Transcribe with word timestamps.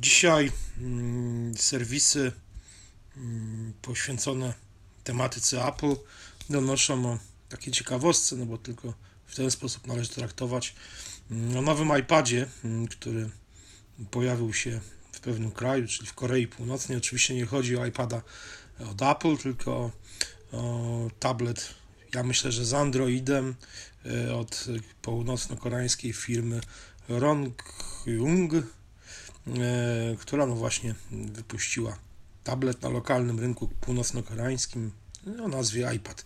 Dzisiaj 0.00 0.52
mm, 0.78 1.56
serwisy 1.56 2.32
mm, 3.16 3.72
poświęcone 3.82 4.54
tematyce 5.04 5.64
Apple 5.64 5.96
donoszą 6.50 7.06
o 7.12 7.18
takiej 7.48 7.72
ciekawostce, 7.72 8.36
no 8.36 8.46
bo 8.46 8.58
tylko 8.58 8.94
w 9.26 9.36
ten 9.36 9.50
sposób 9.50 9.86
należy 9.86 10.10
traktować 10.10 10.74
mm, 11.30 11.56
o 11.56 11.62
nowym 11.62 11.98
iPadzie, 11.98 12.46
który 12.90 13.30
pojawił 14.10 14.54
się 14.54 14.80
w 15.12 15.20
pewnym 15.20 15.50
kraju, 15.50 15.88
czyli 15.88 16.06
w 16.06 16.14
Korei 16.14 16.46
Północnej. 16.46 16.98
Oczywiście 16.98 17.34
nie 17.34 17.46
chodzi 17.46 17.76
o 17.76 17.86
iPada 17.86 18.22
od 18.90 19.02
Apple, 19.02 19.36
tylko 19.36 19.72
o, 19.72 19.90
o 20.52 21.10
tablet, 21.18 21.74
ja 22.14 22.22
myślę, 22.22 22.52
że 22.52 22.64
z 22.64 22.74
Androidem 22.74 23.54
e, 24.06 24.34
od 24.34 24.66
północno-koreańskiej 25.02 26.12
firmy 26.12 26.60
Rongyung, 27.08 28.52
która 30.18 30.46
no 30.46 30.54
właśnie 30.54 30.94
wypuściła 31.10 31.98
tablet 32.44 32.82
na 32.82 32.88
lokalnym 32.88 33.40
rynku 33.40 33.68
północno-koreańskim 33.80 34.90
o 35.44 35.48
nazwie 35.48 35.94
iPad. 35.96 36.24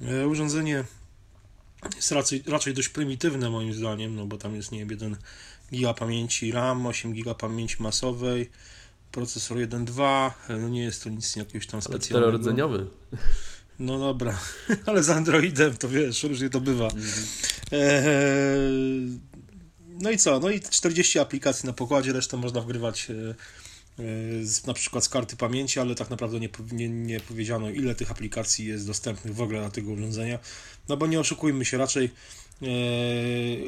E, 0.00 0.28
urządzenie 0.28 0.84
jest 1.96 2.12
raczej, 2.12 2.42
raczej 2.46 2.74
dość 2.74 2.88
prymitywne 2.88 3.50
moim 3.50 3.74
zdaniem, 3.74 4.16
no 4.16 4.26
bo 4.26 4.38
tam 4.38 4.54
jest 4.54 4.72
nie 4.72 4.78
wiem, 4.78 4.90
1 4.90 5.16
giga 5.72 5.94
pamięci 5.94 6.52
RAM, 6.52 6.86
8 6.86 7.12
giga 7.12 7.34
pamięci 7.34 7.82
masowej, 7.82 8.50
procesor 9.12 9.58
1.2, 9.58 10.30
no 10.60 10.68
nie 10.68 10.82
jest 10.82 11.04
to 11.04 11.10
nic 11.10 11.36
jakiegoś 11.36 11.66
tam 11.66 11.82
specjalnego. 11.82 12.38
Czterorodzeniowy. 12.38 12.86
No 13.78 13.98
dobra, 13.98 14.38
ale 14.86 15.02
z 15.02 15.10
Androidem 15.10 15.76
to 15.76 15.88
wiesz, 15.88 16.22
różnie 16.22 16.50
to 16.50 16.60
bywa. 16.60 16.84
Mhm. 16.84 17.26
No 20.02 20.10
i 20.10 20.18
co? 20.18 20.40
No 20.40 20.50
i 20.50 20.60
40 20.60 21.18
aplikacji 21.18 21.66
na 21.66 21.72
pokładzie, 21.72 22.12
resztę 22.12 22.36
można 22.36 22.60
wgrywać 22.60 23.10
e, 23.10 23.14
e, 23.14 23.34
z, 24.44 24.66
na 24.66 24.74
przykład 24.74 25.04
z 25.04 25.08
karty 25.08 25.36
pamięci, 25.36 25.80
ale 25.80 25.94
tak 25.94 26.10
naprawdę 26.10 26.40
nie, 26.40 26.48
nie, 26.72 26.88
nie 26.88 27.20
powiedziano, 27.20 27.70
ile 27.70 27.94
tych 27.94 28.10
aplikacji 28.10 28.66
jest 28.66 28.86
dostępnych 28.86 29.34
w 29.34 29.40
ogóle 29.40 29.60
na 29.60 29.70
tego 29.70 29.92
urządzenia. 29.92 30.38
No 30.88 30.96
bo 30.96 31.06
nie 31.06 31.20
oszukujmy 31.20 31.64
się, 31.64 31.78
raczej 31.78 32.10
e, 32.62 32.66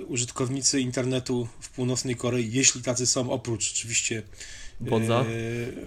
użytkownicy 0.04 0.80
internetu 0.80 1.48
w 1.60 1.68
północnej 1.68 2.16
Korei, 2.16 2.52
jeśli 2.52 2.82
tacy 2.82 3.06
są, 3.06 3.30
oprócz 3.30 3.72
oczywiście 3.72 4.22
wodza, 4.90 5.20
e, 5.20 5.24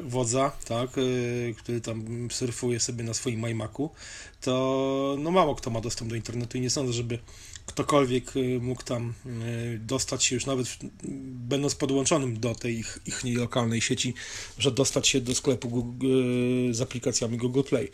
wodza 0.03 0.51
tak, 0.65 0.89
e, 0.97 1.01
który 1.53 1.81
tam 1.81 2.27
surfuje 2.31 2.79
sobie 2.79 3.03
na 3.03 3.13
swoim 3.13 3.49
iMacu, 3.49 3.89
to 4.41 5.15
no 5.19 5.31
mało 5.31 5.55
kto 5.55 5.69
ma 5.69 5.81
dostęp 5.81 6.09
do 6.09 6.15
internetu 6.15 6.57
i 6.57 6.61
nie 6.61 6.69
sądzę, 6.69 6.93
żeby 6.93 7.19
ktokolwiek 7.67 8.37
y, 8.37 8.59
mógł 8.61 8.83
tam 8.83 9.13
dostać 9.79 10.23
się 10.23 10.35
już 10.35 10.45
nawet 10.45 10.67
będąc 11.49 11.75
podłączonym 11.75 12.39
do 12.39 12.55
tej 12.55 12.79
ich, 12.79 12.99
ich 13.05 13.23
lokalnej 13.23 13.81
sieci, 13.81 14.13
że 14.57 14.71
dostać 14.71 15.07
się 15.07 15.21
do 15.21 15.35
sklepu 15.35 15.69
Google, 15.69 16.73
z 16.73 16.81
aplikacjami 16.81 17.37
Google 17.37 17.61
Play. 17.61 17.91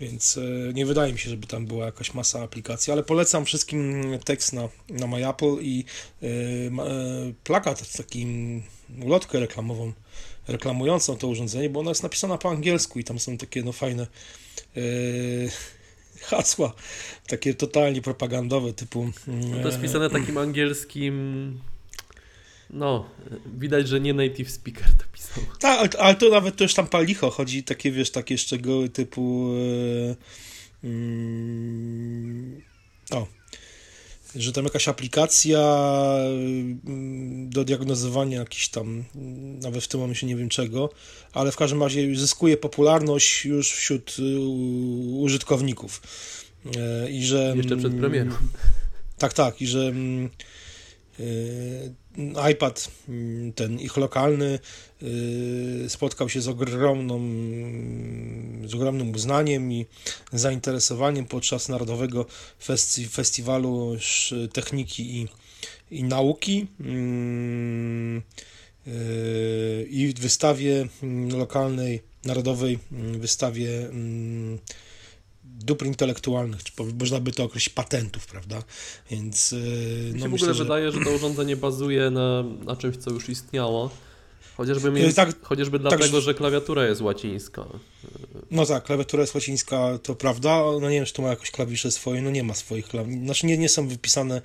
Więc 0.00 0.38
nie 0.74 0.86
wydaje 0.86 1.12
mi 1.12 1.18
się, 1.18 1.30
żeby 1.30 1.46
tam 1.46 1.66
była 1.66 1.86
jakaś 1.86 2.14
masa 2.14 2.42
aplikacji, 2.42 2.92
ale 2.92 3.02
polecam 3.02 3.44
wszystkim 3.44 4.04
tekst 4.24 4.52
na, 4.52 4.68
na 4.88 5.06
My 5.06 5.20
i 5.60 5.84
plakat 7.44 7.80
z 7.80 7.96
takim 7.96 8.62
ulotkę 9.02 9.40
reklamową 9.40 9.92
reklamującą 10.48 11.16
to 11.16 11.28
urządzenie, 11.28 11.70
bo 11.70 11.80
ona 11.80 11.90
jest 11.90 12.02
napisana 12.02 12.38
po 12.38 12.50
angielsku 12.50 12.98
i 12.98 13.04
tam 13.04 13.18
są 13.18 13.38
takie 13.38 13.62
no 13.62 13.72
fajne 13.72 14.06
hasła 16.30 16.72
takie 17.26 17.54
totalnie 17.54 18.02
propagandowe 18.02 18.72
typu... 18.72 19.10
No 19.26 19.62
to 19.62 19.68
jest 19.68 19.80
pisane 19.80 20.10
takim 20.10 20.38
angielskim... 20.38 21.60
No, 22.70 23.10
widać, 23.58 23.88
że 23.88 24.00
nie 24.00 24.14
native 24.14 24.50
speaker 24.50 24.84
to 24.84 25.04
pisał. 25.12 25.44
Tak, 25.60 25.78
ale, 25.78 26.04
ale 26.04 26.14
to 26.14 26.28
nawet 26.28 26.56
to 26.56 26.64
już 26.64 26.74
tam 26.74 26.86
palicho 26.86 27.30
chodzi, 27.30 27.64
takie 27.64 27.92
wiesz, 27.92 28.10
takie 28.10 28.38
szczegóły 28.38 28.88
typu... 28.88 29.52
Yy, 30.82 30.90
yy, 30.90 32.62
o, 33.10 33.26
że 34.34 34.52
tam 34.52 34.64
jakaś 34.64 34.88
aplikacja 34.88 35.58
mm, 36.86 37.50
do 37.50 37.64
diagnozowania 37.64 38.38
jakiś 38.38 38.68
tam, 38.68 39.04
nawet 39.62 39.84
w 39.84 39.88
tym 39.88 40.00
momencie 40.00 40.26
nie 40.26 40.36
wiem 40.36 40.48
czego, 40.48 40.90
ale 41.32 41.52
w 41.52 41.56
każdym 41.56 41.82
razie 41.82 42.16
zyskuje 42.16 42.56
popularność 42.56 43.44
już 43.44 43.72
wśród 43.72 44.16
y, 44.18 44.38
użytkowników. 45.18 46.02
E, 46.76 47.10
I 47.10 47.24
że... 47.24 47.54
Jeszcze 47.56 47.76
przed 47.76 47.94
premierą. 47.94 48.30
Tak, 49.18 49.32
tak, 49.32 49.62
i 49.62 49.66
że 49.66 49.80
mm, 49.80 50.30
iPad, 52.52 52.90
mm, 53.08 53.52
ten 53.52 53.80
ich 53.80 53.96
lokalny, 53.96 54.58
y, 55.02 55.84
spotkał 55.88 56.28
się 56.28 56.40
z 56.40 56.48
ogromną, 56.48 57.20
z 58.68 58.74
ogromnym 58.74 59.14
uznaniem 59.14 59.72
i 59.72 59.86
zainteresowaniem 60.32 61.24
podczas 61.24 61.68
Narodowego 61.68 62.26
Festi 62.62 63.08
Festiwalu 63.08 63.96
Techniki 64.52 65.16
i, 65.16 65.28
i 65.90 66.04
Nauki. 66.04 66.66
Mm, 66.80 68.22
y, 68.86 69.86
i 69.90 70.08
w 70.08 70.20
wystawie 70.20 70.88
mm, 71.02 71.38
lokalnej, 71.38 72.02
narodowej 72.24 72.78
wystawie 73.18 73.88
dóbr 75.66 75.86
intelektualnych, 75.86 76.64
czy 76.64 76.72
można 77.00 77.20
by 77.20 77.32
to 77.32 77.44
określić 77.44 77.74
patentów, 77.74 78.26
prawda? 78.26 78.62
Więc 79.10 79.54
no, 80.08 80.14
Mi 80.14 80.20
się 80.20 80.28
w 80.28 80.34
ogóle 80.34 80.54
że... 80.54 80.62
wydaje, 80.64 80.92
że 80.92 81.00
to 81.04 81.10
urządzenie 81.10 81.56
bazuje 81.56 82.10
na, 82.10 82.42
na 82.42 82.76
czymś, 82.76 82.96
co 82.96 83.10
już 83.10 83.28
istniało. 83.28 83.90
Chociażby, 84.56 84.90
między, 84.90 85.14
tak, 85.16 85.42
chociażby 85.42 85.78
tak, 85.78 85.88
dlatego, 85.88 86.20
że 86.20 86.34
klawiatura 86.34 86.86
jest 86.86 87.00
łacińska. 87.00 87.64
No 88.50 88.66
tak, 88.66 88.84
klawiatura 88.84 89.20
jest 89.20 89.34
łacińska, 89.34 89.98
to 90.02 90.14
prawda. 90.14 90.62
No 90.80 90.90
nie 90.90 90.96
wiem, 90.96 91.04
czy 91.04 91.12
to 91.12 91.22
ma 91.22 91.28
jakieś 91.28 91.50
klawisze 91.50 91.90
swoje, 91.90 92.22
no 92.22 92.30
nie 92.30 92.42
ma 92.42 92.54
swoich 92.54 92.88
klawisz. 92.88 93.18
Znaczy 93.18 93.46
nie, 93.46 93.58
nie 93.58 93.68
są 93.68 93.88
wypisane 93.88 94.42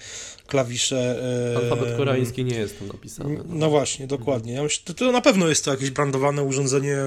klawisze. 0.47 1.23
E... 1.53 1.57
Alfabet 1.57 1.97
koreański 1.97 2.45
nie 2.45 2.55
jest 2.55 2.79
tam 2.79 2.87
napisany. 2.87 3.37
No, 3.37 3.43
no 3.47 3.69
właśnie, 3.69 4.07
dokładnie. 4.07 4.53
Ja 4.53 4.63
myślę, 4.63 4.83
to, 4.85 4.93
to 4.93 5.11
na 5.11 5.21
pewno 5.21 5.47
jest 5.47 5.65
to 5.65 5.71
jakieś 5.71 5.89
brandowane 5.89 6.43
urządzenie 6.43 6.97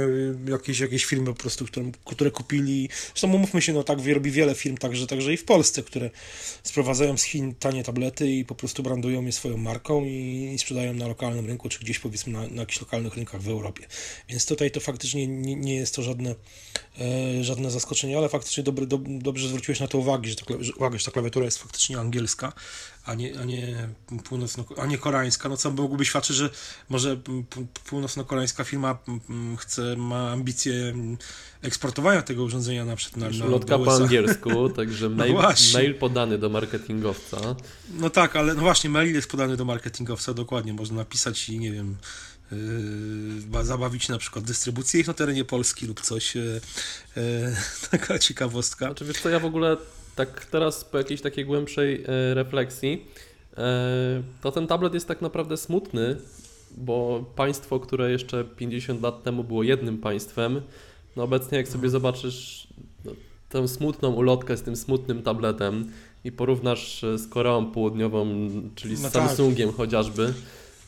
jakieś 0.48 0.80
jakieś 0.80 1.04
firmy 1.04 1.26
po 1.26 1.34
prostu, 1.34 1.64
które, 1.64 1.90
które 2.04 2.30
kupili. 2.30 2.88
Zresztą 3.06 3.32
umówmy 3.32 3.62
się, 3.62 3.72
no 3.72 3.82
tak 3.82 3.98
robi 4.14 4.30
wiele 4.30 4.54
firm, 4.54 4.76
także, 4.76 5.06
także 5.06 5.32
i 5.32 5.36
w 5.36 5.44
Polsce, 5.44 5.82
które 5.82 6.10
sprowadzają 6.62 7.16
z 7.16 7.22
Chin 7.22 7.54
tanie 7.54 7.84
tablety 7.84 8.30
i 8.30 8.44
po 8.44 8.54
prostu 8.54 8.82
brandują 8.82 9.26
je 9.26 9.32
swoją 9.32 9.56
marką 9.56 10.04
i, 10.04 10.50
i 10.54 10.58
sprzedają 10.58 10.94
na 10.94 11.08
lokalnym 11.08 11.46
rynku, 11.46 11.68
czy 11.68 11.78
gdzieś 11.78 11.98
powiedzmy 11.98 12.32
na, 12.32 12.48
na 12.48 12.62
jakichś 12.62 12.80
lokalnych 12.80 13.14
rynkach 13.14 13.42
w 13.42 13.48
Europie. 13.48 13.86
Więc 14.28 14.46
tutaj 14.46 14.70
to 14.70 14.80
faktycznie 14.80 15.26
nie, 15.26 15.56
nie 15.56 15.74
jest 15.74 15.94
to 15.94 16.02
żadne 16.02 16.34
żadne 17.40 17.70
zaskoczenie, 17.70 18.18
ale 18.18 18.28
faktycznie 18.28 18.62
dobry, 18.62 18.86
do, 18.86 18.98
dobrze 19.06 19.48
zwróciłeś 19.48 19.80
na 19.80 19.88
to 19.88 19.98
uwagę, 19.98 20.28
że, 20.28 20.36
ta, 20.36 20.44
uwagę, 20.76 20.98
że 20.98 21.04
ta 21.04 21.10
klawiatura 21.10 21.44
jest 21.44 21.58
faktycznie 21.58 21.98
angielska, 21.98 22.52
a 23.04 23.14
nie, 23.14 23.38
a 23.40 23.44
nie 23.44 23.88
północno, 24.24 24.64
a 24.76 24.86
nie 24.86 24.98
koreańska, 24.98 25.48
no 25.48 25.56
co 25.56 25.70
mogłoby 25.70 26.04
świadczyć, 26.04 26.36
że 26.36 26.50
może 26.88 27.16
północno-koreańska 27.84 28.64
firma 28.64 28.98
chce, 29.58 29.96
ma 29.96 30.30
ambicje 30.30 30.94
eksportowania 31.62 32.22
tego 32.22 32.42
urządzenia 32.42 32.84
na 32.84 32.96
przykład 32.96 33.32
na, 33.32 33.44
na 33.44 33.50
Lotka 33.50 33.78
po 33.78 33.94
angielsku, 33.94 34.68
także 34.68 35.08
no 35.10 35.16
mail, 35.16 35.34
no 35.34 35.52
mail 35.74 35.94
podany 35.94 36.38
do 36.38 36.48
marketingowca. 36.48 37.56
No 37.90 38.10
tak, 38.10 38.36
ale 38.36 38.54
no 38.54 38.60
właśnie, 38.60 38.90
mail 38.90 39.14
jest 39.14 39.30
podany 39.30 39.56
do 39.56 39.64
marketingowca, 39.64 40.34
dokładnie, 40.34 40.72
można 40.72 40.96
napisać 40.96 41.48
i 41.48 41.58
nie 41.58 41.72
wiem, 41.72 41.96
Yy, 42.52 43.64
zabawić 43.64 44.08
na 44.08 44.18
przykład 44.18 44.44
dystrybucję 44.44 45.00
ich 45.00 45.06
na 45.06 45.14
terenie 45.14 45.44
Polski 45.44 45.86
lub 45.86 46.00
coś. 46.00 46.34
Yy, 46.34 46.60
yy, 47.16 47.22
taka 47.90 48.18
ciekawostka. 48.18 48.86
Znaczy 48.86 49.04
wiesz 49.04 49.20
co, 49.20 49.28
ja 49.28 49.38
w 49.38 49.44
ogóle 49.44 49.76
tak 50.16 50.44
teraz 50.44 50.84
po 50.84 50.98
jakiejś 50.98 51.20
takiej 51.20 51.44
głębszej 51.44 52.04
refleksji, 52.34 53.06
to 54.40 54.52
ten 54.52 54.66
tablet 54.66 54.94
jest 54.94 55.08
tak 55.08 55.22
naprawdę 55.22 55.56
smutny, 55.56 56.16
bo 56.76 57.24
państwo, 57.36 57.80
które 57.80 58.10
jeszcze 58.10 58.44
50 58.44 59.02
lat 59.02 59.22
temu 59.22 59.44
było 59.44 59.62
jednym 59.62 59.98
państwem, 59.98 60.60
no 61.16 61.22
obecnie 61.22 61.58
jak 61.58 61.68
sobie 61.68 61.90
zobaczysz 61.90 62.68
no, 63.04 63.12
tę 63.48 63.68
smutną 63.68 64.12
ulotkę 64.12 64.56
z 64.56 64.62
tym 64.62 64.76
smutnym 64.76 65.22
tabletem 65.22 65.92
i 66.24 66.32
porównasz 66.32 67.02
z 67.16 67.28
Koreą 67.28 67.66
Południową, 67.66 68.26
czyli 68.74 68.96
z 68.96 69.02
no 69.02 69.10
tak. 69.10 69.22
Samsungiem 69.22 69.68
tak. 69.68 69.76
chociażby, 69.76 70.34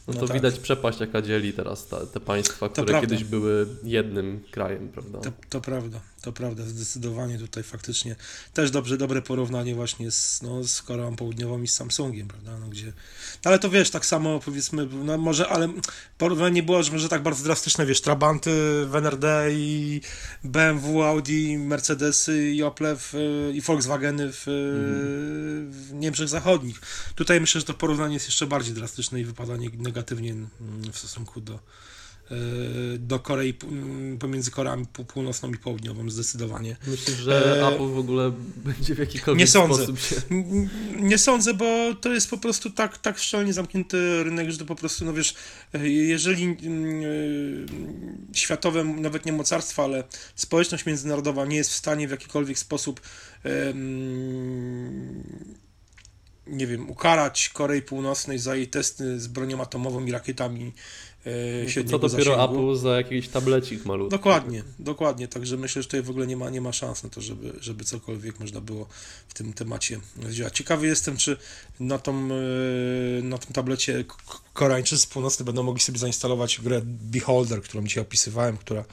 no, 0.09 0.15
no 0.15 0.21
to 0.21 0.27
tak. 0.27 0.37
widać 0.37 0.59
przepaść, 0.59 1.01
jaka 1.01 1.23
dzieli 1.23 1.53
teraz 1.53 1.87
ta, 1.87 2.07
te 2.07 2.21
państwa, 2.21 2.69
które 2.69 3.01
kiedyś 3.01 3.25
były 3.25 3.67
jednym 3.85 4.43
krajem, 4.51 4.89
prawda? 4.89 5.19
To, 5.19 5.31
to, 5.49 5.61
prawda, 5.61 6.01
to 6.27 6.33
prawda, 6.33 6.63
zdecydowanie 6.65 7.39
tutaj 7.39 7.63
faktycznie 7.63 8.17
też 8.53 8.71
dobrze, 8.71 8.97
dobre 8.97 9.23
porównanie 9.23 9.75
właśnie 9.75 10.11
z, 10.11 10.43
no, 10.43 10.65
z 10.65 10.83
Koreą 10.83 11.17
Południową 11.17 11.63
i 11.63 11.69
z 11.69 11.75
Samsungiem, 11.75 12.29
prawda? 12.29 12.59
No, 12.59 12.69
gdzie... 12.69 12.87
No, 12.87 12.93
ale 13.45 13.59
to 13.59 13.71
wiesz, 13.71 13.91
tak 13.91 14.07
samo 14.07 14.41
powiedzmy, 14.41 14.87
no 15.05 15.19
może, 15.19 15.49
ale 15.49 15.69
porównanie 16.19 16.55
nie 16.55 16.63
było, 16.63 16.83
że 16.83 16.93
może 16.93 17.09
tak 17.09 17.23
bardzo 17.23 17.45
drastyczne, 17.45 17.87
wiesz, 17.87 18.01
Trabanty 18.01 18.51
w 18.87 18.95
NRD 18.95 19.49
i 19.53 20.01
BMW, 20.45 21.03
Audi, 21.03 21.59
Mercedesy 21.59 22.51
i 22.51 22.63
Opel 22.63 22.97
i 23.53 23.61
Volkswageny 23.61 24.33
w, 24.33 24.49
mm. 24.49 25.73
w 25.73 25.93
Niemczech 25.93 26.29
Zachodnich. 26.29 26.81
Tutaj 27.15 27.41
myślę, 27.41 27.61
że 27.61 27.67
to 27.67 27.75
porównanie 27.75 28.15
jest 28.15 28.27
jeszcze 28.27 28.47
bardziej 28.47 28.75
drastyczne 28.75 29.21
i 29.21 29.25
wypada 29.25 29.55
negatywnie 29.79 30.33
mm, 30.33 30.49
w 30.93 30.99
stosunku 30.99 31.41
do, 31.41 31.59
do 32.99 33.19
Korei, 33.19 33.55
mm, 33.65 34.19
pomiędzy 34.19 34.51
Koreami 34.51 34.87
Pół- 34.87 35.05
Północną 35.05 35.51
i 35.51 35.57
Południową 35.59 36.11
zdecydowanie. 36.11 36.77
Myślisz, 36.87 37.17
że 37.17 37.61
E, 37.63 37.69
Apple 37.69 37.89
w 37.89 37.99
ogóle 37.99 38.33
będzie 38.57 38.95
w 38.95 38.99
jakikolwiek 38.99 39.41
nie 39.41 39.47
sądzę. 39.47 39.75
sposób 39.85 40.01
się... 40.01 40.17
Nie 41.01 41.19
sądzę, 41.19 41.55
bo 41.55 41.95
to 41.95 42.15
jest 42.15 42.31
po 42.31 42.39
prostu 42.39 42.71
tak, 42.71 42.99
tak 42.99 43.19
szczelnie 43.19 43.53
zamknięty 43.53 44.25
rynek, 44.25 44.51
że 44.51 44.59
to 44.59 44.65
po 44.65 44.75
prostu, 44.77 45.05
no 45.05 45.13
wiesz, 45.13 45.35
e, 45.75 45.89
jeżeli 45.89 46.45
mm, 46.45 47.01
e, 48.33 48.37
światowe, 48.39 48.85
nawet 48.85 49.27
nie 49.27 49.33
mocarstwa, 49.33 49.85
ale 49.85 50.05
społeczność 50.35 50.87
międzynarodowa 50.87 51.45
nie 51.47 51.57
jest 51.57 51.71
w 51.71 51.77
stanie 51.77 52.09
w 52.09 52.11
jakikolwiek 52.11 52.59
sposób 52.59 53.01
nie 56.47 56.67
wiem, 56.67 56.91
ukarać 56.91 57.49
Korei 57.49 57.83
Północnej 57.83 58.39
za 58.39 58.57
jej 58.57 58.69
testy 58.69 59.21
z 59.21 59.27
bronią 59.27 59.61
atomową 59.61 60.05
i 60.05 60.13
rakietami 60.13 60.73
e, 61.27 61.65
Co 61.65 61.71
średniego 61.71 61.99
dopiero 61.99 62.37
zasięgu. 62.37 62.55
Apple 62.73 62.81
za 62.81 62.97
jakiś 62.97 63.29
tablecik 63.29 63.85
malutki. 63.85 64.11
Dokładnie, 64.11 64.63
dokładnie. 64.79 65.29
Także 65.29 65.57
myślę, 65.57 65.83
że 65.83 65.89
tutaj 65.89 66.03
w 66.03 66.11
ogóle 66.11 66.27
nie 66.27 66.37
ma, 66.37 66.51
nie 66.51 66.61
ma 66.61 66.73
szans 66.73 67.03
na 67.03 67.09
to, 67.11 67.21
żeby, 67.21 67.53
żeby 67.61 67.85
cokolwiek 67.85 68.41
można 68.41 68.61
było 68.61 68.87
w 69.29 69.35
tym 69.35 69.53
temacie 69.53 70.01
działać. 70.31 70.57
Ciekawy 70.57 70.87
jestem, 70.87 71.17
czy 71.17 71.37
na, 71.81 71.99
tą, 71.99 72.13
e, 72.13 73.23
na 73.23 73.39
tym 73.39 73.53
tablecie 73.53 74.05
Koreańczycy 74.53 75.09
północni 75.09 75.45
będą 75.45 75.63
mogli 75.63 75.81
sobie 75.81 75.99
zainstalować 75.99 76.61
grę 76.61 76.81
Beholder, 76.85 77.63
którą 77.63 77.85
dzisiaj 77.85 78.03
opisywałem, 78.03 78.57
która 78.57 78.85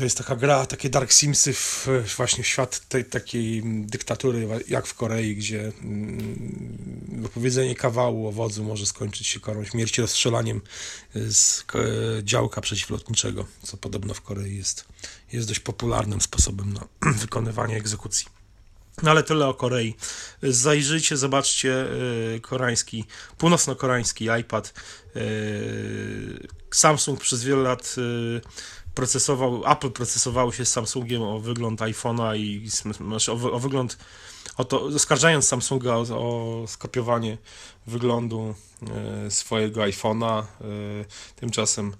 to 0.00 0.04
jest 0.04 0.18
taka 0.18 0.36
gra, 0.36 0.66
takie 0.66 0.90
Dark 0.90 1.12
Simsy 1.12 1.52
w, 1.52 1.88
właśnie 2.16 2.44
w 2.44 2.46
świat 2.46 2.88
tej 2.88 3.04
takiej 3.04 3.62
dyktatury 3.64 4.48
jak 4.68 4.86
w 4.86 4.94
Korei, 4.94 5.36
gdzie 5.36 5.72
mm, 5.82 7.18
wypowiedzenie 7.22 7.74
kawału 7.74 8.28
o 8.28 8.32
wodzu 8.32 8.64
może 8.64 8.86
skończyć 8.86 9.26
się 9.26 9.40
karą 9.40 9.64
śmierci 9.64 10.00
rozstrzelaniem 10.00 10.60
z 11.14 11.62
ko- 11.62 11.78
działka 12.22 12.60
przeciwlotniczego, 12.60 13.46
co 13.62 13.76
podobno 13.76 14.14
w 14.14 14.20
Korei 14.20 14.56
jest, 14.56 14.84
jest 15.32 15.48
dość 15.48 15.60
popularnym 15.60 16.20
sposobem 16.20 16.72
na 16.72 16.86
wykonywanie 17.22 17.76
egzekucji. 17.76 18.26
No 19.02 19.10
ale 19.10 19.22
tyle 19.22 19.48
o 19.48 19.54
Korei. 19.54 19.96
Zajrzyjcie, 20.42 21.16
zobaczcie 21.16 21.86
y, 22.36 22.40
koreański, 22.40 23.04
północno-koreański 23.38 24.28
iPad. 24.40 24.74
Y, 25.16 26.48
Samsung 26.70 27.20
przez 27.20 27.44
wiele 27.44 27.62
lat 27.62 27.94
y, 27.98 28.40
procesował, 28.94 29.72
Apple 29.72 29.90
procesował 29.90 30.52
się 30.52 30.64
z 30.64 30.72
Samsungiem 30.72 31.22
o 31.22 31.40
wygląd 31.40 31.80
iPhone'a 31.80 32.36
i 32.36 32.68
o, 33.30 33.52
o 33.52 33.58
wygląd, 33.58 33.98
o 34.56 34.64
to, 34.64 34.82
oskarżając 34.82 35.48
Samsunga 35.48 35.94
o, 35.94 36.00
o 36.10 36.64
skopiowanie 36.66 37.38
wyglądu 37.86 38.54
y, 39.26 39.30
swojego 39.30 39.80
iPhone'a. 39.80 40.42
Y, 40.42 40.44
tymczasem 41.36 41.92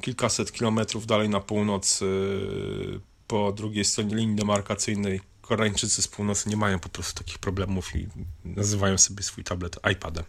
kilkaset 0.00 0.52
kilometrów 0.52 1.06
dalej 1.06 1.28
na 1.28 1.40
północ, 1.40 2.02
y, 2.02 3.00
po 3.26 3.52
drugiej 3.52 3.84
stronie 3.84 4.16
linii 4.16 4.36
demarkacyjnej, 4.36 5.20
Koreańczycy 5.40 6.02
z 6.02 6.08
północy 6.08 6.48
nie 6.48 6.56
mają 6.56 6.78
po 6.78 6.88
prostu 6.88 7.24
takich 7.24 7.38
problemów 7.38 7.96
i 7.96 8.08
nazywają 8.44 8.98
sobie 8.98 9.22
swój 9.22 9.44
tablet 9.44 9.78
iPadem. 9.92 10.24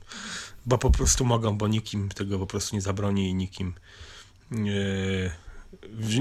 Bo 0.65 0.77
po 0.77 0.91
prostu 0.91 1.25
mogą, 1.25 1.57
bo 1.57 1.67
nikim 1.67 2.09
tego 2.09 2.39
po 2.39 2.47
prostu 2.47 2.75
nie 2.75 2.81
zabroni 2.81 3.29
i 3.29 3.33
nikim 3.35 3.73
w- 4.51 5.29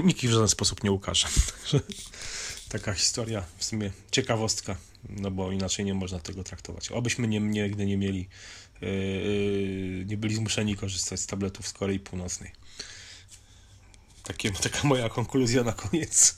nikt 0.03 0.23
ich 0.23 0.29
w 0.29 0.33
żaden 0.33 0.47
sposób 0.47 0.83
nie 0.83 0.91
ukaże. 0.91 1.27
Taka 2.69 2.93
historia, 2.93 3.43
w 3.57 3.63
sumie 3.63 3.91
ciekawostka, 4.11 4.77
no 5.09 5.31
bo 5.31 5.51
inaczej 5.51 5.85
nie 5.85 5.93
można 5.93 6.19
tego 6.19 6.43
traktować. 6.43 6.91
Obyśmy 6.91 7.27
nie, 7.27 7.39
nigdy 7.39 7.85
nie 7.85 7.97
mieli, 7.97 8.27
yy, 8.81 10.05
nie 10.07 10.17
byli 10.17 10.35
zmuszeni 10.35 10.75
korzystać 10.75 11.19
z 11.19 11.27
tabletów 11.27 11.67
z 11.67 11.73
Korei 11.73 11.99
Północnej. 11.99 12.51
Takie, 14.23 14.51
taka 14.51 14.87
moja 14.87 15.09
konkluzja 15.09 15.63
na 15.63 15.73
koniec. 15.73 16.37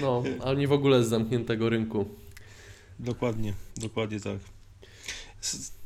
No, 0.00 0.22
ale 0.40 0.56
nie 0.56 0.68
w 0.68 0.72
ogóle 0.72 1.04
z 1.04 1.08
zamkniętego 1.08 1.68
rynku. 1.68 2.08
Dokładnie, 2.98 3.54
dokładnie 3.76 4.20
tak. 4.20 4.57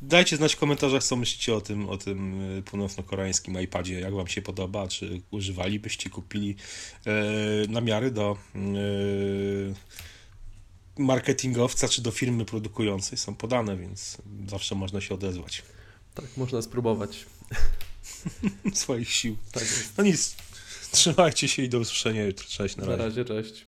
Dajcie 0.01 0.37
znać 0.37 0.53
w 0.55 0.57
komentarzach, 0.59 1.03
co 1.03 1.15
myślicie 1.15 1.55
o 1.55 1.61
tym, 1.61 1.89
o 1.89 1.97
tym 1.97 2.41
y, 2.57 2.61
północno-koreańskim 2.63 3.61
iPadzie, 3.61 3.99
jak 3.99 4.13
wam 4.13 4.27
się 4.27 4.41
podoba, 4.41 4.87
czy 4.87 5.21
używalibyście, 5.31 6.09
kupili 6.09 6.55
e, 7.05 7.13
namiary 7.67 8.11
do 8.11 8.37
e, 8.55 8.59
marketingowca, 10.97 11.87
czy 11.89 12.01
do 12.01 12.11
firmy 12.11 12.45
produkującej 12.45 13.17
są 13.17 13.35
podane, 13.35 13.77
więc 13.77 14.17
zawsze 14.47 14.75
można 14.75 15.01
się 15.01 15.13
odezwać 15.13 15.63
Tak, 16.15 16.25
można 16.37 16.61
spróbować. 16.61 17.25
swoich 18.73 19.09
sił. 19.09 19.37
Tak 19.51 19.63
jest. 19.63 19.97
No 19.97 20.03
nic, 20.03 20.35
trzymajcie 20.91 21.47
się 21.47 21.63
i 21.63 21.69
do 21.69 21.79
usłyszenia 21.79 22.23
jutro. 22.23 22.45
Cześć, 22.49 22.75
na 22.75 22.85
Na 22.85 22.89
razie. 22.95 23.03
razie, 23.03 23.25
cześć. 23.25 23.67